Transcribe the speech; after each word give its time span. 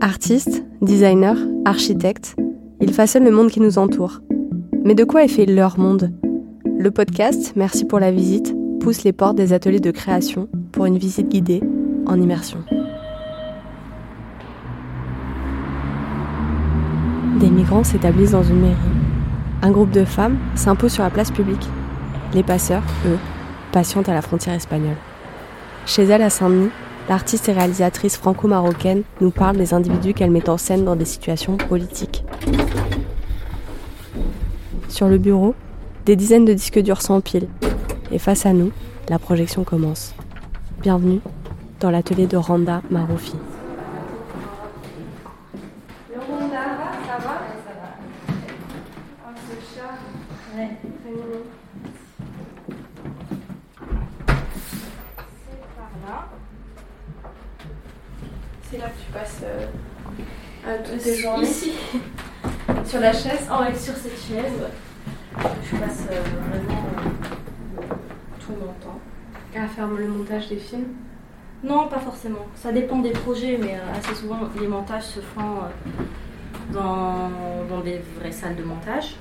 Artiste, 0.00 0.62
designer, 0.82 1.36
architecte, 1.64 2.36
ils 2.80 2.92
façonnent 2.92 3.24
le 3.24 3.30
monde 3.30 3.50
qui 3.50 3.60
nous 3.60 3.78
entoure. 3.78 4.20
Mais 4.84 4.94
de 4.94 5.04
quoi 5.04 5.24
est 5.24 5.28
fait 5.28 5.46
leur 5.46 5.78
monde? 5.78 6.12
Le 6.78 6.90
podcast, 6.90 7.54
merci 7.56 7.86
pour 7.86 7.98
la 7.98 8.10
visite, 8.10 8.54
pousse 8.80 9.04
les 9.04 9.14
portes 9.14 9.36
des 9.36 9.54
ateliers 9.54 9.80
de 9.80 9.90
création 9.90 10.48
pour 10.72 10.84
une 10.84 10.98
visite 10.98 11.28
guidée 11.28 11.62
en 12.06 12.20
immersion. 12.20 12.58
Des 17.40 17.48
migrants 17.48 17.84
s'établissent 17.84 18.32
dans 18.32 18.42
une 18.42 18.60
mairie. 18.60 18.76
Un 19.62 19.70
groupe 19.70 19.92
de 19.92 20.04
femmes 20.04 20.36
s'impose 20.56 20.92
sur 20.92 21.04
la 21.04 21.10
place 21.10 21.30
publique. 21.30 21.68
Les 22.34 22.42
passeurs, 22.42 22.82
eux, 23.06 23.18
patientent 23.72 24.10
à 24.10 24.14
la 24.14 24.22
frontière 24.22 24.54
espagnole. 24.54 24.96
Chez 25.86 26.04
elle 26.04 26.22
à 26.22 26.30
Saint-Denis, 26.30 26.70
l'artiste 27.08 27.48
et 27.48 27.52
réalisatrice 27.52 28.16
franco-marocaine 28.16 29.02
nous 29.20 29.30
parle 29.30 29.56
des 29.56 29.74
individus 29.74 30.14
qu'elle 30.14 30.30
met 30.30 30.48
en 30.48 30.56
scène 30.56 30.84
dans 30.84 30.96
des 30.96 31.04
situations 31.04 31.56
politiques. 31.56 32.24
Sur 34.88 35.08
le 35.08 35.18
bureau, 35.18 35.54
des 36.04 36.16
dizaines 36.16 36.44
de 36.44 36.54
disques 36.54 36.80
durs 36.80 37.02
s'empilent. 37.02 37.48
Et 38.10 38.18
face 38.18 38.46
à 38.46 38.52
nous, 38.52 38.72
la 39.08 39.18
projection 39.18 39.64
commence. 39.64 40.14
Bienvenue 40.80 41.20
dans 41.80 41.90
l'atelier 41.90 42.26
de 42.26 42.36
Randa 42.36 42.82
Maroufi. 42.90 43.34
Là 58.86 58.92
que 58.92 59.04
tu 59.04 59.12
passes 59.12 59.42
euh, 59.44 60.76
toutes 60.84 61.02
tes 61.02 61.16
journées 61.16 61.44
Ici, 61.44 61.72
sur 62.84 63.00
la 63.00 63.12
chaise 63.12 63.48
Oh, 63.50 63.64
sur 63.74 63.96
cette 63.96 64.18
chaise, 64.18 64.52
je 65.38 65.76
passe 65.76 66.04
euh, 66.10 66.20
vraiment 66.50 66.86
euh, 66.98 67.94
tout 68.40 68.52
mon 68.52 68.72
temps. 68.74 69.00
À 69.54 69.66
faire 69.66 69.88
le 69.88 70.06
montage 70.06 70.48
des 70.48 70.56
films? 70.56 70.94
Non, 71.64 71.88
pas 71.88 71.98
forcément. 71.98 72.46
Ça 72.54 72.70
dépend 72.70 72.98
des 72.98 73.10
projets, 73.10 73.58
mais 73.60 73.78
assez 73.98 74.14
souvent, 74.14 74.40
les 74.60 74.68
montages 74.68 75.04
se 75.04 75.20
font 75.20 75.62
dans, 76.72 77.30
dans 77.68 77.80
des 77.80 78.02
vraies 78.18 78.32
salles 78.32 78.56
de 78.56 78.62
montage. 78.62 79.16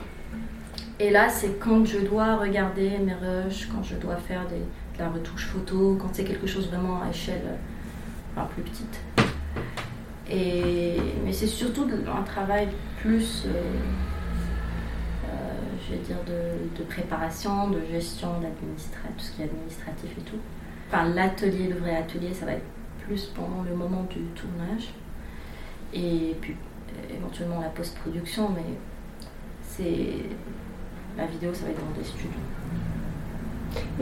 Et 0.99 1.09
là, 1.09 1.29
c'est 1.29 1.57
quand 1.57 1.85
je 1.85 1.99
dois 1.99 2.35
regarder 2.35 2.97
mes 2.99 3.13
rushs, 3.13 3.69
quand 3.73 3.83
je 3.83 3.95
dois 3.95 4.17
faire 4.17 4.45
des, 4.47 4.57
de 4.57 4.99
la 4.99 5.09
retouche 5.09 5.45
photo, 5.45 5.97
quand 5.99 6.09
c'est 6.11 6.25
quelque 6.25 6.47
chose 6.47 6.67
vraiment 6.67 7.01
à 7.01 7.09
échelle 7.09 7.57
enfin, 8.35 8.47
plus 8.53 8.63
petite. 8.63 8.99
Mais 10.29 11.33
c'est 11.33 11.47
surtout 11.47 11.87
un 12.07 12.23
travail 12.23 12.69
plus, 12.99 13.45
euh, 13.45 13.51
euh, 15.25 15.29
je 15.85 15.93
vais 15.93 15.99
dire, 15.99 16.17
de, 16.25 16.83
préparation, 16.83 17.69
de 17.69 17.81
gestion, 17.91 18.29
tout 18.39 19.23
ce 19.23 19.31
qui 19.31 19.41
est 19.41 19.45
administratif 19.45 20.11
et 20.17 20.21
tout. 20.21 20.39
Enfin, 20.87 21.09
l'atelier, 21.09 21.67
le 21.67 21.79
vrai 21.79 21.97
atelier, 21.97 22.33
ça 22.33 22.45
va 22.45 22.53
être 22.53 22.65
plus 23.05 23.25
pendant 23.35 23.63
le 23.63 23.75
moment 23.75 24.03
du 24.09 24.21
tournage. 24.35 24.93
Et 25.93 26.35
puis, 26.41 26.55
éventuellement 27.13 27.61
la 27.61 27.69
post-production, 27.69 28.49
mais 28.49 28.63
c'est. 29.61 30.25
La 31.17 31.25
vidéo, 31.25 31.53
ça 31.53 31.63
va 31.63 31.71
être 31.71 31.79
dans 31.79 31.97
des 31.97 32.05
studios. 32.05 32.29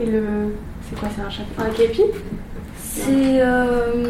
Et 0.00 0.06
le. 0.06 0.54
C'est 0.88 0.98
quoi 0.98 1.08
C'est 1.14 1.22
un 1.22 1.30
chapeau 1.30 1.62
Un 1.62 1.70
képi 1.70 2.02
c'est 2.94 3.42
euh, 3.42 4.04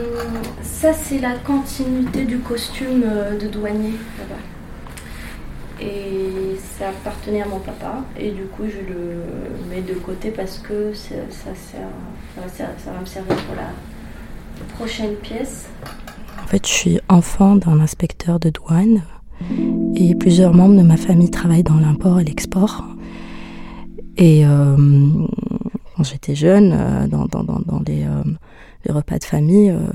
ça, 0.62 0.92
c'est 0.92 1.18
la 1.18 1.36
continuité 1.36 2.24
du 2.24 2.38
costume 2.38 3.02
euh, 3.06 3.38
de 3.38 3.48
douanier 3.48 3.92
là-bas. 4.18 4.40
Et 5.80 6.56
ça 6.78 6.90
appartenait 6.90 7.40
à 7.40 7.46
mon 7.46 7.60
papa. 7.60 8.04
Et 8.18 8.30
du 8.30 8.42
coup, 8.42 8.64
je 8.64 8.92
le 8.92 9.22
mets 9.70 9.80
de 9.80 9.94
côté 9.94 10.30
parce 10.30 10.58
que 10.58 10.92
ça, 10.92 11.14
sert, 11.30 11.88
ça, 12.52 12.92
va 12.92 13.00
me 13.00 13.06
servir 13.06 13.36
pour 13.36 13.56
la 13.56 13.70
prochaine 14.76 15.14
pièce. 15.14 15.66
En 16.42 16.46
fait, 16.46 16.66
je 16.66 16.72
suis 16.72 17.00
enfant 17.08 17.56
d'un 17.56 17.80
inspecteur 17.80 18.38
de 18.38 18.50
douane 18.50 19.02
et 19.96 20.14
plusieurs 20.14 20.52
membres 20.52 20.76
de 20.76 20.86
ma 20.86 20.98
famille 20.98 21.30
travaillent 21.30 21.64
dans 21.64 21.80
l'import 21.80 22.20
et 22.20 22.24
l'export. 22.24 22.84
Et 24.16 24.46
euh, 24.46 24.76
quand 25.96 26.04
j'étais 26.04 26.34
jeune, 26.34 27.08
dans, 27.08 27.26
dans, 27.26 27.82
les 27.86 28.06
les 28.84 28.92
repas 28.92 29.18
de 29.18 29.24
famille, 29.24 29.70
euh, 29.70 29.92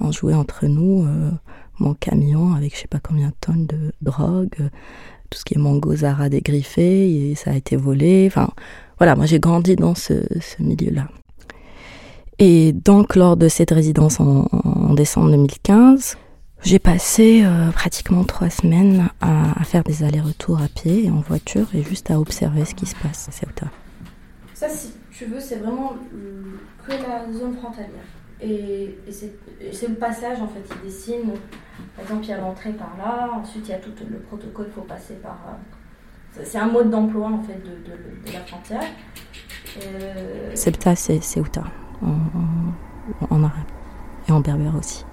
on 0.00 0.12
jouait 0.12 0.34
entre 0.34 0.66
nous 0.66 1.04
euh, 1.04 1.30
mon 1.78 1.94
camion 1.94 2.54
avec 2.54 2.74
je 2.74 2.80
sais 2.82 2.88
pas 2.88 3.00
combien 3.00 3.28
de 3.28 3.34
tonnes 3.40 3.66
de 3.66 3.92
drogue, 4.00 4.54
euh, 4.60 4.68
tout 5.30 5.38
ce 5.38 5.44
qui 5.44 5.54
est 5.54 5.58
mango 5.58 5.94
Zara 5.94 6.28
dégriffé, 6.28 7.30
et 7.30 7.34
ça 7.34 7.52
a 7.52 7.54
été 7.54 7.76
volé. 7.76 8.26
Enfin, 8.26 8.50
voilà, 8.98 9.16
moi 9.16 9.26
j'ai 9.26 9.40
grandi 9.40 9.76
dans 9.76 9.94
ce, 9.94 10.12
milieu-là. 10.58 11.08
Et 12.38 12.72
donc, 12.72 13.14
lors 13.14 13.36
de 13.36 13.48
cette 13.48 13.70
résidence 13.70 14.18
en, 14.20 14.94
décembre 14.94 15.30
2015, 15.30 16.16
j'ai 16.64 16.78
passé 16.78 17.44
pratiquement 17.72 18.24
trois 18.24 18.50
semaines 18.50 19.08
à, 19.20 19.62
faire 19.64 19.84
des 19.84 20.02
allers-retours 20.02 20.60
à 20.60 20.68
pied 20.68 21.06
et 21.06 21.10
en 21.10 21.20
voiture 21.20 21.68
et 21.74 21.82
juste 21.82 22.10
à 22.10 22.18
observer 22.18 22.64
ce 22.64 22.74
qui 22.74 22.86
se 22.86 22.96
passe 22.96 23.28
à 23.28 23.32
Ceuta. 23.32 23.66
Ça, 24.62 24.68
si 24.68 24.92
tu 25.10 25.24
veux, 25.24 25.40
c'est 25.40 25.56
vraiment 25.56 25.94
que 26.86 26.92
la 26.92 27.32
zone 27.32 27.52
frontalière. 27.56 27.90
Et, 28.40 28.96
c'est 29.10 29.88
le 29.88 29.96
passage, 29.96 30.40
en 30.40 30.46
fait, 30.46 30.62
il 30.76 30.86
dessine. 30.86 31.32
Par 31.96 32.04
exemple, 32.04 32.22
il 32.22 32.28
y 32.28 32.32
a 32.32 32.38
l'entrée 32.38 32.70
par 32.70 32.96
là, 32.96 33.28
ensuite 33.40 33.66
il 33.66 33.70
y 33.72 33.74
a 33.74 33.78
tout 33.78 33.90
le 34.08 34.18
protocole, 34.18 34.66
il 34.68 34.72
faut 34.72 34.82
passer 34.82 35.14
par. 35.14 35.36
Euh, 35.48 36.42
c'est 36.44 36.58
un 36.58 36.68
mode 36.68 36.90
d'emploi, 36.90 37.26
en 37.26 37.42
fait, 37.42 37.60
de, 37.60 38.32
la 38.32 38.38
frontière. 38.38 38.84
Euh... 39.82 40.54
Septa, 40.54 40.94
c'est 40.94 41.20
Ceuta, 41.20 41.64
en, 42.00 43.34
en, 43.34 43.42
arabe, 43.42 43.66
et 44.28 44.30
en 44.30 44.38
berbère 44.38 44.76
aussi. 44.76 45.04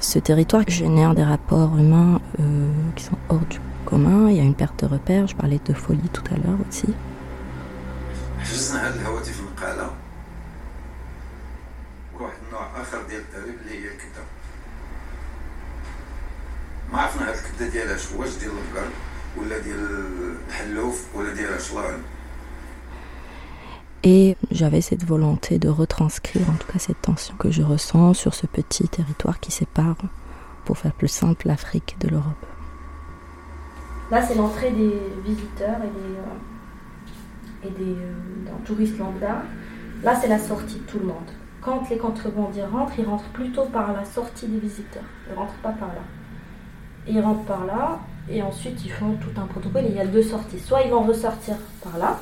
Ce 0.00 0.18
territoire 0.18 0.64
génère 0.68 1.14
des 1.14 1.22
rapports 1.22 1.76
humains 1.78 2.20
euh, 2.40 2.68
qui 2.96 3.04
sont 3.04 3.18
hors 3.28 3.38
du 3.40 3.58
commun. 3.86 4.28
Il 4.30 4.36
y 4.36 4.40
a 4.40 4.42
une 4.42 4.54
perte 4.54 4.84
de 4.84 4.86
repères. 4.86 5.26
Je 5.26 5.36
parlais 5.36 5.60
de 5.64 5.72
folie 5.72 6.08
tout 6.12 6.24
à 6.30 6.36
l'heure 6.36 6.58
aussi. 6.68 6.94
J'avais 24.62 24.80
cette 24.80 25.04
volonté 25.04 25.58
de 25.58 25.68
retranscrire 25.68 26.48
en 26.48 26.52
tout 26.52 26.70
cas 26.72 26.78
cette 26.78 27.02
tension 27.02 27.34
que 27.36 27.50
je 27.50 27.62
ressens 27.62 28.14
sur 28.14 28.32
ce 28.32 28.46
petit 28.46 28.86
territoire 28.86 29.40
qui 29.40 29.50
sépare, 29.50 29.96
pour 30.64 30.78
faire 30.78 30.92
plus 30.92 31.08
simple, 31.08 31.48
l'Afrique 31.48 31.96
de 31.98 32.06
l'Europe. 32.06 32.46
Là, 34.12 34.22
c'est 34.22 34.36
l'entrée 34.36 34.70
des 34.70 35.00
visiteurs 35.24 35.78
et 37.64 37.70
des, 37.70 37.80
euh, 37.82 38.06
euh, 38.46 38.52
touristes 38.64 38.96
lambda. 38.98 39.42
Là, 40.04 40.14
c'est 40.14 40.28
la 40.28 40.38
sortie 40.38 40.78
de 40.78 40.84
tout 40.84 41.00
le 41.00 41.06
monde 41.06 41.32
quand 41.60 41.88
les 41.90 41.96
contrebandiers 41.96 42.64
rentrent, 42.64 42.94
ils 42.98 43.06
rentrent 43.06 43.30
plutôt 43.32 43.64
par 43.64 43.92
la 43.92 44.04
sortie 44.04 44.46
des 44.46 44.58
visiteurs. 44.58 45.02
Ils 45.26 45.32
ne 45.32 45.38
rentrent 45.38 45.60
pas 45.62 45.70
par 45.70 45.88
là. 45.88 46.02
ils 47.08 47.20
rentrent 47.20 47.44
par 47.44 47.64
là, 47.66 47.98
et 48.28 48.42
ensuite 48.42 48.84
ils 48.84 48.92
font 48.92 49.14
tout 49.14 49.40
un 49.40 49.46
protocole. 49.46 49.84
il 49.88 49.96
y 49.96 50.00
a 50.00 50.06
deux 50.06 50.22
sorties. 50.22 50.60
Soit 50.60 50.82
ils 50.82 50.90
vont 50.90 51.02
ressortir 51.02 51.56
par 51.82 51.98
là, 51.98 52.18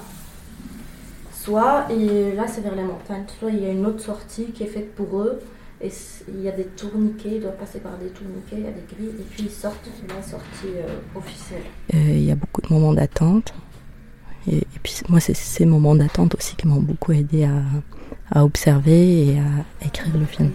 soit, 1.43 1.87
et 1.91 2.35
là 2.35 2.47
c'est 2.47 2.61
vers 2.61 2.75
les 2.75 2.83
montagnes, 2.83 3.25
soit 3.39 3.51
il 3.51 3.63
y 3.63 3.67
a 3.67 3.71
une 3.71 3.87
autre 3.87 4.01
sortie 4.01 4.47
qui 4.47 4.65
est 4.65 4.67
faite 4.69 4.95
pour 4.95 5.21
eux. 5.21 5.41
Et 5.83 5.91
il 6.29 6.43
y 6.43 6.49
a 6.49 6.53
des 6.53 6.67
tourniquets, 6.67 7.37
ils 7.37 7.41
doivent 7.41 7.57
passer 7.57 7.79
par 7.79 7.97
des 7.97 8.09
tourniquets, 8.09 8.57
il 8.59 8.65
y 8.65 8.67
a 8.67 8.71
des 8.71 8.85
grilles, 8.95 9.19
et 9.19 9.25
puis 9.31 9.45
ils 9.45 9.51
sortent, 9.51 9.89
c'est 9.99 10.15
la 10.15 10.23
sortie 10.23 10.77
euh, 10.77 11.19
officielle. 11.19 11.63
Euh, 11.95 11.97
il 11.97 12.25
y 12.25 12.31
a 12.31 12.35
beaucoup 12.35 12.61
de 12.61 12.69
moments 12.71 12.93
d'attente. 12.93 13.55
Et, 14.47 14.61
puis 14.83 15.01
moi, 15.09 15.21
c'est 15.21 15.35
ces 15.35 15.65
moments 15.65 15.95
d'attente 15.95 16.35
aussi 16.35 16.55
qui 16.55 16.67
m'ont 16.67 16.83
beaucoup 16.83 17.13
aidé 17.13 17.45
à, 17.45 17.63
à 18.31 18.45
observer 18.45 19.29
et 19.29 19.39
à 19.39 19.87
écrire 19.87 20.19
le 20.19 20.27
film. 20.27 20.51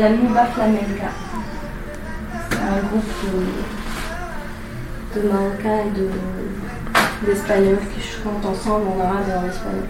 la 0.00 0.10
Nuba 0.10 0.46
Flamenca. 0.46 1.10
Un 2.62 2.80
groupe 2.88 3.12
de, 5.14 5.20
de 5.20 5.28
Marocains 5.28 5.82
et 5.86 7.26
d'Espagnols 7.26 7.86
qui 7.94 8.00
chantent 8.00 8.44
ensemble 8.46 8.86
en 8.88 9.00
arabe 9.00 9.28
et 9.28 9.34
en 9.34 9.48
espagnol. 9.48 9.88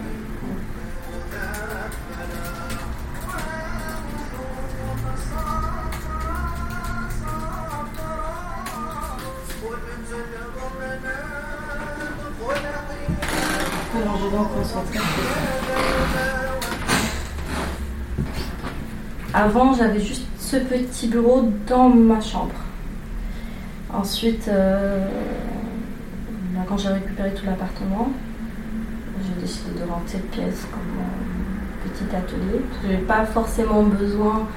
Avant, 19.33 19.73
j'avais 19.73 19.99
juste 19.99 20.25
ce 20.37 20.57
petit 20.57 21.07
bureau 21.07 21.49
dans 21.67 21.89
ma 21.89 22.19
chambre. 22.19 22.60
Ensuite, 23.93 24.47
euh, 24.47 25.05
quand 26.67 26.77
j'ai 26.77 26.89
récupéré 26.89 27.33
tout 27.33 27.45
l'appartement, 27.45 28.09
j'ai 29.21 29.41
décidé 29.41 29.79
de 29.79 29.89
rentrer 29.89 30.07
cette 30.07 30.31
pièce 30.31 30.65
comme 30.71 31.91
petit 31.91 32.15
atelier. 32.15 32.61
Je 32.83 32.87
n'ai 32.87 32.97
pas 32.97 33.25
forcément 33.25 33.83
besoin, 33.83 34.47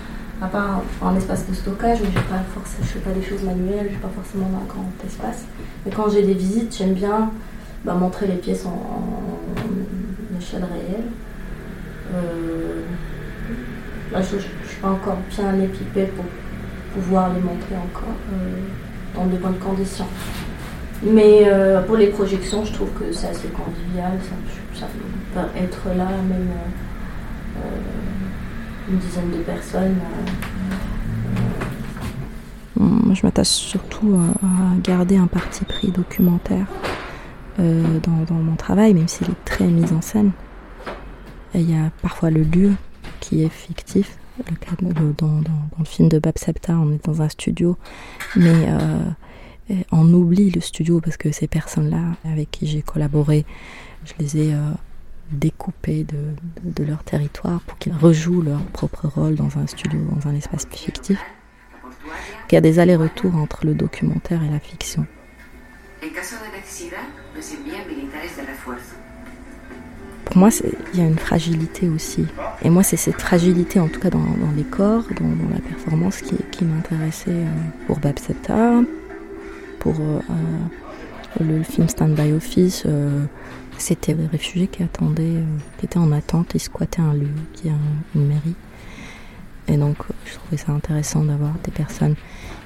à 0.40 0.46
part 0.46 0.82
un, 1.02 1.16
espace 1.16 1.48
de 1.48 1.54
stockage, 1.54 1.98
je 1.98 2.04
ne 2.04 2.10
fais 2.10 2.98
pas 3.00 3.10
des 3.10 3.22
choses 3.22 3.42
manuelles, 3.42 3.86
je 3.88 3.94
n'ai 3.94 4.00
pas 4.00 4.10
forcément 4.14 4.46
un 4.62 4.66
grand 4.66 4.86
espace. 5.04 5.44
Mais 5.84 5.92
quand 5.92 6.08
j'ai 6.10 6.22
des 6.22 6.34
visites, 6.34 6.76
j'aime 6.76 6.94
bien 6.94 7.30
bah, 7.84 7.94
montrer 7.94 8.28
les 8.28 8.36
pièces 8.36 8.66
en, 8.66 9.10
échelle 10.38 10.64
réelle. 10.64 11.06
Euh, 12.14 12.82
je 14.12 14.18
ne 14.36 14.40
suis 14.40 14.80
pas 14.80 14.90
encore 14.90 15.16
bien 15.30 15.60
équipée 15.60 16.06
pour 16.06 16.24
pouvoir 16.94 17.32
les 17.34 17.40
montrer 17.40 17.74
encore 17.76 18.14
euh, 18.32 18.60
dans 19.14 19.26
de 19.26 19.36
bonnes 19.36 19.58
conditions. 19.58 20.06
Mais 21.02 21.42
euh, 21.46 21.82
pour 21.82 21.96
les 21.96 22.08
projections, 22.08 22.64
je 22.64 22.72
trouve 22.72 22.90
que 22.92 23.12
c'est 23.12 23.28
assez 23.28 23.48
convivial. 23.48 24.12
Ça, 24.74 24.86
peut 25.34 25.40
être 25.58 25.88
là, 25.96 26.06
même 26.28 26.48
euh, 27.58 28.90
une 28.90 28.98
dizaine 28.98 29.30
de 29.30 29.38
personnes. 29.38 29.96
Moi, 32.76 33.14
je 33.14 33.24
m'attache 33.24 33.48
surtout 33.48 34.18
à, 34.42 34.80
garder 34.82 35.16
un 35.16 35.26
parti 35.26 35.64
pris 35.64 35.90
documentaire 35.90 36.66
dans, 37.58 38.34
mon 38.34 38.56
travail, 38.56 38.94
même 38.94 39.06
s'il 39.06 39.28
est 39.28 39.44
très 39.44 39.66
mis 39.66 39.92
en 39.92 40.00
scène. 40.00 40.32
Il 41.54 41.70
y 41.70 41.74
a 41.74 41.90
parfois 42.02 42.30
le 42.30 42.42
lieu 42.42 42.72
qui 43.20 43.44
est 43.44 43.48
fictif. 43.48 44.16
Dans, 45.18 45.42
le 45.78 45.84
film 45.84 46.08
de 46.08 46.18
Bab 46.18 46.36
Septa, 46.38 46.74
on 46.74 46.92
est 46.92 47.04
dans 47.04 47.22
un 47.22 47.28
studio, 47.28 47.76
mais 48.34 48.66
euh, 48.68 48.98
on 49.92 50.12
oublie 50.12 50.50
le 50.50 50.60
studio 50.60 51.00
parce 51.00 51.16
que 51.16 51.30
ces 51.30 51.46
personnes-là 51.46 52.16
avec 52.24 52.50
qui 52.50 52.66
j'ai 52.66 52.82
collaboré, 52.82 53.46
je 54.04 54.12
les 54.18 54.36
ai 54.38 54.54
euh, 54.54 54.58
découpées 55.30 56.04
de, 56.04 56.84
leur 56.84 57.04
territoire 57.04 57.60
pour 57.60 57.78
qu'ils 57.78 57.94
rejouent 57.94 58.42
leur 58.42 58.62
propre 58.66 59.06
rôle 59.06 59.36
dans 59.36 59.56
un 59.56 59.66
studio, 59.66 60.00
dans 60.16 60.28
un 60.28 60.34
espace 60.34 60.66
fictif. 60.70 61.20
Il 62.50 62.54
y 62.54 62.58
a 62.58 62.60
des 62.60 62.78
allers-retours 62.78 63.34
entre 63.36 63.64
le 63.64 63.74
documentaire 63.74 64.42
et 64.42 64.50
la 64.50 64.60
fiction. 64.60 65.06
Moi, 70.34 70.50
il 70.92 70.98
y 70.98 71.02
a 71.02 71.06
une 71.06 71.18
fragilité 71.18 71.88
aussi. 71.88 72.26
Et 72.62 72.70
moi, 72.70 72.82
c'est 72.82 72.96
cette 72.96 73.20
fragilité, 73.20 73.78
en 73.78 73.86
tout 73.86 74.00
cas 74.00 74.10
dans, 74.10 74.24
les 74.56 74.64
corps, 74.64 75.04
dans, 75.20 75.54
la 75.54 75.60
performance, 75.60 76.22
qui, 76.22 76.64
m'intéressait 76.64 77.30
euh, 77.30 77.46
pour 77.86 78.00
Bab 78.00 78.18
pour 79.78 79.94
euh, 79.94 80.20
euh, 81.40 81.44
le, 81.44 81.62
film 81.62 81.88
Stand 81.88 82.14
By 82.14 82.32
Office. 82.32 82.84
C'était 83.78 84.14
des 84.14 84.26
réfugiés 84.26 84.66
qui 84.66 84.82
attendaient, 84.82 85.42
qui 85.78 85.86
étaient 85.86 85.98
en 85.98 86.10
attente, 86.10 86.52
ils 86.54 86.60
squattaient 86.60 87.02
un 87.02 87.12
lieu 87.14 87.28
qui 87.52 87.68
est 87.68 87.72
une 88.14 88.26
mairie. 88.26 88.54
Et 89.68 89.76
donc, 89.76 89.96
je 90.26 90.34
trouvais 90.34 90.56
ça 90.56 90.72
intéressant 90.72 91.22
d'avoir 91.24 91.52
des 91.64 91.70
personnes 91.70 92.14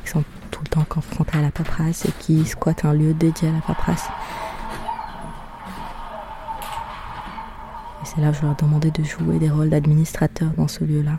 qui 0.04 0.10
sont 0.10 0.24
tout 0.50 0.60
le 0.64 0.68
temps 0.68 0.86
confrontées 0.88 1.38
à 1.38 1.42
la 1.42 1.50
paperasse 1.50 2.06
et 2.06 2.12
qui 2.18 2.44
squattent 2.44 2.84
un 2.84 2.92
lieu 2.92 3.14
dédié 3.14 3.48
à 3.48 3.52
la 3.52 3.60
paperasse. 3.60 4.08
C'est 8.08 8.22
là 8.22 8.30
que 8.30 8.38
je 8.38 8.42
leur 8.42 8.52
ai 8.52 8.62
demandé 8.62 8.90
de 8.90 9.04
jouer 9.04 9.38
des 9.38 9.50
rôles 9.50 9.68
d'administrateur 9.68 10.48
dans 10.56 10.68
ce 10.68 10.82
lieu-là, 10.82 11.18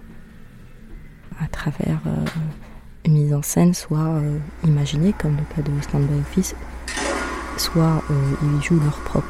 à 1.39 1.47
travers 1.47 1.99
euh, 2.07 2.25
une 3.05 3.13
mise 3.13 3.33
en 3.33 3.43
scène, 3.43 3.75
soit 3.75 3.99
euh, 3.99 4.39
imaginée, 4.63 5.13
comme 5.13 5.37
le 5.37 5.55
cas 5.55 5.61
de 5.61 5.81
Stand 5.81 6.07
By 6.07 6.19
Office, 6.19 6.55
soit 7.57 8.03
euh, 8.09 8.33
ils 8.41 8.63
jouent 8.63 8.79
leur 8.79 8.97
propre, 9.01 9.27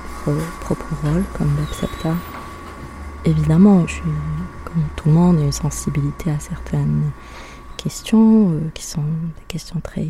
propre 0.61 0.87
rôle, 1.03 1.23
comme 1.37 1.51
Septa. 1.73 2.13
Évidemment, 3.25 3.85
je 3.87 3.95
suis, 3.95 4.03
comme 4.63 4.83
tout 4.95 5.09
le 5.09 5.15
monde, 5.15 5.39
une 5.41 5.51
sensibilité 5.51 6.31
à 6.31 6.39
certaines 6.39 7.11
questions 7.75 8.53
qui 8.73 8.85
sont 8.85 9.01
des 9.01 9.45
questions 9.49 9.81
très 9.81 10.07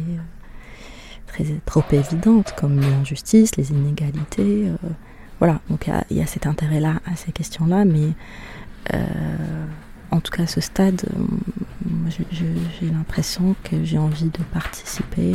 trop 1.65 1.83
évidentes, 1.91 2.53
comme 2.55 2.79
l'injustice, 2.79 3.55
les 3.55 3.71
inégalités. 3.71 4.67
Voilà, 5.39 5.61
donc 5.69 5.89
il 6.09 6.17
y, 6.17 6.21
a 6.21 6.25
cet 6.25 6.47
intérêt-là 6.47 6.99
à 7.05 7.15
ces 7.15 7.31
questions-là, 7.31 7.85
mais 7.85 8.09
euh, 8.93 9.65
en 10.11 10.19
tout 10.19 10.31
cas 10.31 10.43
à 10.43 10.47
ce 10.47 10.59
stade, 10.59 11.01
euh, 11.15 12.09
j'ai 12.31 12.89
l'impression 12.91 13.55
que 13.63 13.83
j'ai 13.83 13.97
envie 13.97 14.29
de 14.29 14.43
participer 14.51 15.33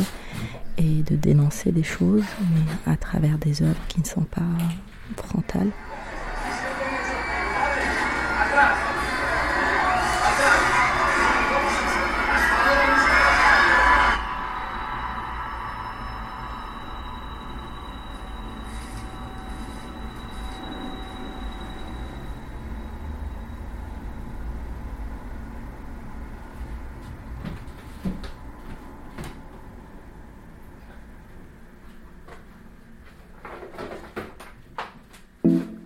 et 0.77 1.03
de 1.03 1.15
dénoncer 1.15 1.71
des 1.71 1.83
choses, 1.83 2.23
mais 2.53 2.91
à 2.91 2.97
travers 2.97 3.39
des 3.39 3.63
œuvres 3.63 3.81
qui 3.87 3.99
ne 3.99 4.05
sont 4.05 4.21
pas 4.23 4.41
frontales. 5.17 5.71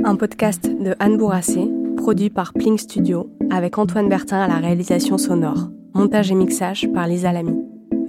Un 0.09 0.15
podcast 0.15 0.67
de 0.67 0.95
Anne 0.97 1.17
Bourrassé, 1.17 1.69
produit 1.95 2.31
par 2.31 2.53
Pling 2.53 2.79
Studio, 2.79 3.29
avec 3.51 3.77
Antoine 3.77 4.09
Bertin 4.09 4.39
à 4.39 4.47
la 4.47 4.56
réalisation 4.56 5.19
sonore. 5.19 5.69
Montage 5.94 6.31
et 6.31 6.35
mixage 6.35 6.91
par 6.91 7.07
Lisa 7.07 7.31
Lamy. 7.31 7.56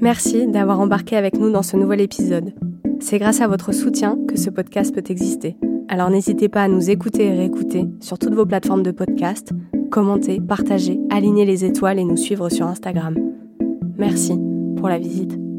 Merci 0.00 0.46
d'avoir 0.46 0.80
embarqué 0.80 1.16
avec 1.16 1.38
nous 1.38 1.50
dans 1.50 1.62
ce 1.62 1.76
nouvel 1.76 2.00
épisode. 2.00 2.54
C'est 3.00 3.18
grâce 3.18 3.42
à 3.42 3.48
votre 3.48 3.72
soutien 3.72 4.16
que 4.26 4.38
ce 4.38 4.48
podcast 4.48 4.94
peut 4.94 5.04
exister. 5.10 5.58
Alors 5.88 6.08
n'hésitez 6.08 6.48
pas 6.48 6.62
à 6.62 6.68
nous 6.68 6.88
écouter 6.88 7.26
et 7.26 7.36
réécouter 7.36 7.86
sur 8.00 8.18
toutes 8.18 8.34
vos 8.34 8.46
plateformes 8.46 8.82
de 8.82 8.92
podcast, 8.92 9.50
commenter, 9.90 10.40
partager, 10.40 10.98
aligner 11.10 11.44
les 11.44 11.66
étoiles 11.66 11.98
et 11.98 12.04
nous 12.04 12.16
suivre 12.16 12.48
sur 12.48 12.66
Instagram. 12.66 13.14
Merci 13.98 14.40
pour 14.78 14.88
la 14.88 14.98
visite. 14.98 15.49